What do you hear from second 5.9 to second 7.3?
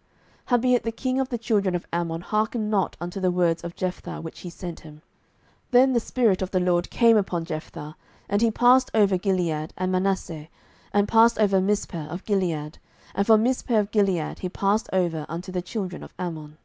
the Spirit of the LORD came